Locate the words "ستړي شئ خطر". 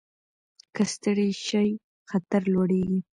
0.93-2.41